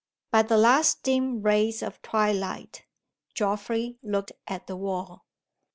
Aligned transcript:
By 0.31 0.41
the 0.41 0.57
last 0.57 1.03
dim 1.03 1.43
rays 1.43 1.83
of 1.83 2.01
twilight, 2.01 2.85
Geoffrey 3.35 3.99
looked 4.01 4.31
at 4.47 4.65
the 4.65 4.75
wall. 4.75 5.25